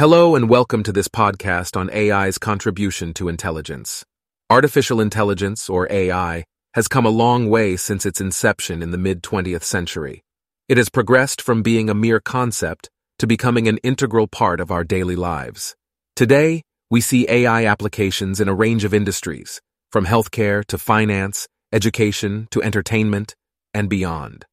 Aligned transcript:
Hello 0.00 0.34
and 0.34 0.48
welcome 0.48 0.82
to 0.84 0.92
this 0.92 1.08
podcast 1.08 1.76
on 1.76 1.90
AI's 1.90 2.38
contribution 2.38 3.12
to 3.12 3.28
intelligence. 3.28 4.02
Artificial 4.48 4.98
intelligence, 4.98 5.68
or 5.68 5.86
AI, 5.92 6.46
has 6.72 6.88
come 6.88 7.04
a 7.04 7.10
long 7.10 7.50
way 7.50 7.76
since 7.76 8.06
its 8.06 8.18
inception 8.18 8.82
in 8.82 8.92
the 8.92 8.96
mid-20th 8.96 9.62
century. 9.62 10.22
It 10.70 10.78
has 10.78 10.88
progressed 10.88 11.42
from 11.42 11.60
being 11.60 11.90
a 11.90 11.94
mere 11.94 12.18
concept 12.18 12.88
to 13.18 13.26
becoming 13.26 13.68
an 13.68 13.76
integral 13.82 14.26
part 14.26 14.58
of 14.58 14.70
our 14.70 14.84
daily 14.84 15.16
lives. 15.16 15.76
Today, 16.16 16.62
we 16.90 17.02
see 17.02 17.26
AI 17.28 17.66
applications 17.66 18.40
in 18.40 18.48
a 18.48 18.54
range 18.54 18.84
of 18.84 18.94
industries, 18.94 19.60
from 19.92 20.06
healthcare 20.06 20.64
to 20.64 20.78
finance, 20.78 21.46
education 21.74 22.48
to 22.52 22.62
entertainment, 22.62 23.34
and 23.74 23.90
beyond. 23.90 24.46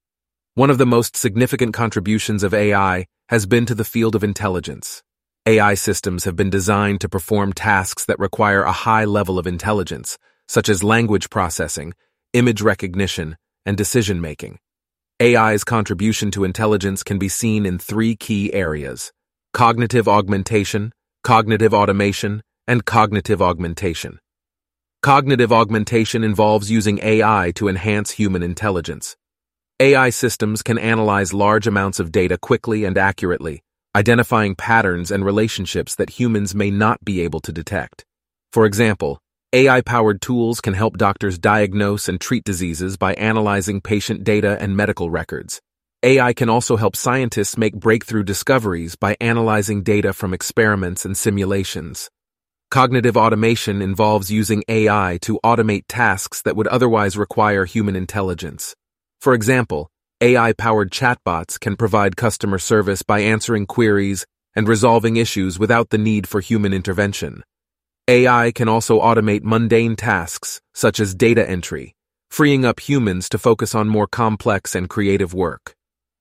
One 0.55 0.69
of 0.69 0.77
the 0.77 0.85
most 0.85 1.15
significant 1.15 1.73
contributions 1.73 2.43
of 2.43 2.53
AI 2.53 3.05
has 3.29 3.45
been 3.45 3.65
to 3.67 3.75
the 3.75 3.85
field 3.85 4.13
of 4.13 4.25
intelligence. 4.25 5.03
AI 5.47 5.75
systems 5.75 6.25
have 6.25 6.35
been 6.35 6.49
designed 6.49 6.99
to 6.99 7.07
perform 7.07 7.53
tasks 7.53 8.03
that 8.03 8.19
require 8.19 8.63
a 8.63 8.73
high 8.73 9.05
level 9.05 9.39
of 9.39 9.47
intelligence, 9.47 10.17
such 10.49 10.67
as 10.67 10.83
language 10.83 11.29
processing, 11.29 11.93
image 12.33 12.61
recognition, 12.61 13.37
and 13.65 13.77
decision 13.77 14.19
making. 14.19 14.59
AI's 15.21 15.63
contribution 15.63 16.31
to 16.31 16.43
intelligence 16.43 17.01
can 17.01 17.17
be 17.17 17.29
seen 17.29 17.65
in 17.65 17.79
three 17.79 18.13
key 18.13 18.53
areas 18.53 19.13
cognitive 19.53 20.05
augmentation, 20.05 20.91
cognitive 21.23 21.73
automation, 21.73 22.43
and 22.67 22.83
cognitive 22.83 23.41
augmentation. 23.41 24.19
Cognitive 25.01 25.53
augmentation 25.53 26.25
involves 26.25 26.69
using 26.69 26.99
AI 27.01 27.53
to 27.55 27.69
enhance 27.69 28.11
human 28.11 28.43
intelligence. 28.43 29.15
AI 29.79 30.09
systems 30.09 30.61
can 30.61 30.77
analyze 30.77 31.33
large 31.33 31.67
amounts 31.67 32.01
of 32.01 32.11
data 32.11 32.37
quickly 32.37 32.83
and 32.83 32.97
accurately, 32.97 33.63
identifying 33.97 34.53
patterns 34.53 35.09
and 35.09 35.25
relationships 35.25 35.95
that 35.95 36.11
humans 36.19 36.53
may 36.53 36.69
not 36.69 37.03
be 37.03 37.21
able 37.21 37.39
to 37.39 37.51
detect. 37.51 38.05
For 38.53 38.67
example, 38.67 39.19
AI-powered 39.53 40.21
tools 40.21 40.61
can 40.61 40.75
help 40.75 40.97
doctors 40.97 41.39
diagnose 41.39 42.07
and 42.07 42.21
treat 42.21 42.43
diseases 42.43 42.95
by 42.95 43.15
analyzing 43.15 43.81
patient 43.81 44.23
data 44.23 44.55
and 44.61 44.77
medical 44.77 45.09
records. 45.09 45.61
AI 46.03 46.31
can 46.33 46.47
also 46.47 46.75
help 46.77 46.95
scientists 46.95 47.57
make 47.57 47.73
breakthrough 47.73 48.21
discoveries 48.23 48.95
by 48.95 49.17
analyzing 49.19 49.81
data 49.81 50.13
from 50.13 50.31
experiments 50.31 51.03
and 51.03 51.17
simulations. 51.17 52.11
Cognitive 52.69 53.17
automation 53.17 53.81
involves 53.81 54.29
using 54.29 54.63
AI 54.67 55.17
to 55.23 55.39
automate 55.43 55.85
tasks 55.87 56.43
that 56.43 56.55
would 56.55 56.67
otherwise 56.67 57.17
require 57.17 57.65
human 57.65 57.95
intelligence. 57.95 58.75
For 59.21 59.33
example, 59.33 59.89
AI-powered 60.19 60.89
chatbots 60.89 61.59
can 61.59 61.75
provide 61.75 62.17
customer 62.17 62.57
service 62.57 63.03
by 63.03 63.19
answering 63.19 63.67
queries 63.67 64.25
and 64.55 64.67
resolving 64.67 65.15
issues 65.15 65.59
without 65.59 65.91
the 65.91 65.97
need 65.99 66.27
for 66.27 66.41
human 66.41 66.73
intervention. 66.73 67.43
AI 68.07 68.51
can 68.51 68.67
also 68.67 68.99
automate 68.99 69.43
mundane 69.43 69.95
tasks, 69.95 70.59
such 70.73 70.99
as 70.99 71.13
data 71.13 71.47
entry, 71.47 71.93
freeing 72.31 72.65
up 72.65 72.79
humans 72.79 73.29
to 73.29 73.37
focus 73.37 73.75
on 73.75 73.87
more 73.87 74.07
complex 74.07 74.73
and 74.73 74.89
creative 74.89 75.35
work. 75.35 75.75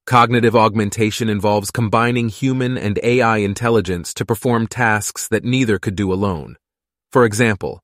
Cognitive 0.04 0.54
augmentation 0.54 1.30
involves 1.30 1.70
combining 1.70 2.28
human 2.28 2.76
and 2.76 3.00
AI 3.02 3.38
intelligence 3.38 4.12
to 4.12 4.26
perform 4.26 4.66
tasks 4.66 5.26
that 5.28 5.42
neither 5.42 5.78
could 5.78 5.96
do 5.96 6.12
alone. 6.12 6.56
For 7.12 7.24
example, 7.24 7.80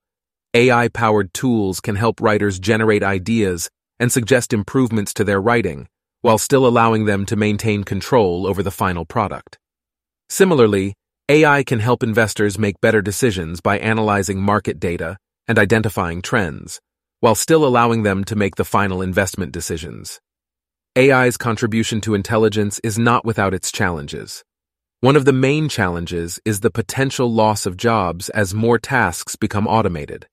AI-powered 0.52 1.32
tools 1.32 1.80
can 1.80 1.97
help 1.97 2.20
writers 2.20 2.58
generate 2.58 3.02
ideas 3.02 3.70
and 3.98 4.12
suggest 4.12 4.52
improvements 4.52 5.14
to 5.14 5.24
their 5.24 5.41
writing, 5.41 5.88
while 6.23 6.39
still 6.39 6.67
allowing 6.67 7.05
them 7.05 7.27
to 7.27 7.37
maintain 7.37 7.84
control 7.84 8.47
over 8.47 8.62
the 8.62 8.70
final 8.70 9.05
product. 9.05 9.59
Similarly, 10.31 10.95
AI 11.28 11.62
can 11.62 11.78
help 11.78 12.03
investors 12.03 12.59
make 12.59 12.81
better 12.81 13.03
decisions 13.03 13.61
by 13.61 13.78
analyzing 13.78 14.41
market 14.41 14.81
data 14.81 15.19
and 15.47 15.59
identifying 15.59 16.23
trends, 16.23 16.81
while 17.20 17.34
still 17.34 17.65
allowing 17.65 18.03
them 18.03 18.25
to 18.25 18.37
make 18.37 18.56
the 18.56 18.65
final 18.65 19.03
investment 19.03 19.53
decisions. 19.53 20.21
AI's 20.97 21.37
contribution 21.37 22.00
to 22.03 22.15
intelligence 22.15 22.81
is 22.84 22.99
not 22.99 23.25
without 23.25 23.55
its 23.55 23.72
challenges. 23.72 24.43
One 25.00 25.16
of 25.16 25.25
the 25.25 25.32
main 25.32 25.69
challenges 25.69 26.38
is 26.44 26.61
the 26.61 26.71
potential 26.71 27.32
loss 27.32 27.66
of 27.66 27.77
jobs 27.77 28.28
as 28.28 28.55
more 28.55 28.78
tasks 28.78 29.37
become 29.37 29.66
automated. 29.66 30.27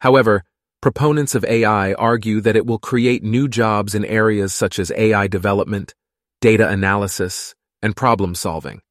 However, 0.00 0.44
Proponents 0.84 1.34
of 1.34 1.46
AI 1.46 1.94
argue 1.94 2.42
that 2.42 2.56
it 2.56 2.66
will 2.66 2.78
create 2.78 3.22
new 3.22 3.48
jobs 3.48 3.94
in 3.94 4.04
areas 4.04 4.52
such 4.52 4.78
as 4.78 4.92
AI 4.94 5.26
development, 5.28 5.94
data 6.42 6.68
analysis, 6.68 7.54
and 7.80 7.96
problem 7.96 8.34
solving. 8.34 8.82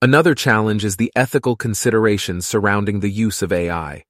Another 0.00 0.32
challenge 0.36 0.84
is 0.84 0.94
the 0.94 1.10
ethical 1.16 1.56
considerations 1.56 2.46
surrounding 2.46 3.00
the 3.00 3.10
use 3.10 3.42
of 3.42 3.52
AI. 3.52 4.04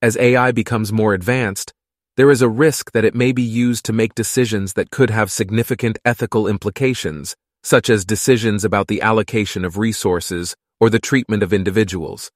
As 0.00 0.16
AI 0.16 0.52
becomes 0.52 0.92
more 0.92 1.14
advanced, 1.14 1.72
there 2.16 2.30
is 2.30 2.42
a 2.42 2.48
risk 2.48 2.92
that 2.92 3.04
it 3.04 3.16
may 3.16 3.32
be 3.32 3.42
used 3.42 3.84
to 3.86 3.92
make 3.92 4.14
decisions 4.14 4.74
that 4.74 4.92
could 4.92 5.10
have 5.10 5.32
significant 5.32 5.98
ethical 6.04 6.46
implications, 6.46 7.34
such 7.64 7.90
as 7.90 8.04
decisions 8.04 8.64
about 8.64 8.86
the 8.86 9.02
allocation 9.02 9.64
of 9.64 9.78
resources 9.78 10.54
or 10.78 10.90
the 10.90 11.00
treatment 11.00 11.42
of 11.42 11.52
individuals. 11.52 12.30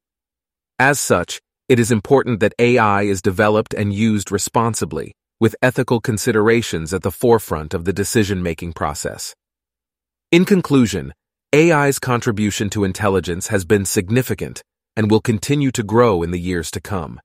As 0.81 0.99
such, 0.99 1.41
it 1.69 1.79
is 1.79 1.93
important 1.93 2.41
that 2.41 2.55
AI 2.59 3.03
is 3.03 3.21
developed 3.21 3.75
and 3.75 3.93
used 3.93 4.33
responsibly, 4.33 5.15
with 5.39 5.55
ethical 5.61 6.01
considerations 6.01 6.95
at 6.95 7.03
the 7.03 7.11
forefront 7.11 7.75
of 7.75 7.85
the 7.85 7.93
decision-making 7.93 8.73
process. 8.73 9.35
In 10.33 10.45
conclusion, 10.45 11.13
AI's 11.55 11.99
contribution 11.99 12.71
to 12.71 12.85
intelligence 12.85 13.49
has 13.49 13.65
been 13.65 13.85
significant 13.85 14.63
and 14.97 15.11
will 15.11 15.21
continue 15.21 15.71
to 15.71 15.83
grow 15.83 16.23
in 16.23 16.31
the 16.31 16.41
years 16.41 16.71
to 16.71 16.81
come. 16.81 17.21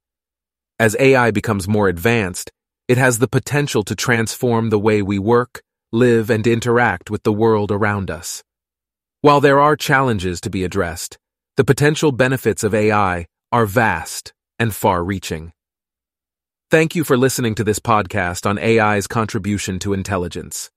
As 0.78 0.96
AI 1.00 1.32
becomes 1.32 1.68
more 1.68 1.88
advanced, 1.88 2.52
it 2.88 2.98
has 2.98 3.20
the 3.20 3.28
potential 3.28 3.84
to 3.84 3.96
transform 3.96 4.70
the 4.70 4.80
way 4.80 5.02
we 5.02 5.20
work, 5.20 5.62
live, 5.92 6.30
and 6.30 6.46
interact 6.46 7.10
with 7.10 7.24
the 7.24 7.34
world 7.34 7.72
around 7.72 8.12
us. 8.12 8.44
While 9.22 9.40
there 9.40 9.62
are 9.62 9.78
challenges 9.78 10.42
to 10.42 10.50
be 10.50 10.66
addressed, 10.66 11.18
the 11.56 11.64
potential 11.64 12.12
benefits 12.12 12.64
of 12.64 12.76
AI 12.76 13.26
are 13.54 13.68
vast 13.68 14.34
and 14.58 14.74
far 14.74 15.04
reaching. 15.04 15.54
Thank 16.72 16.96
you 16.96 17.04
for 17.04 17.16
listening 17.16 17.54
to 17.56 17.64
this 17.64 17.78
podcast 17.78 18.48
on 18.50 18.58
AI's 18.58 19.06
contribution 19.06 19.78
to 19.78 19.94
intelligence. 19.94 20.72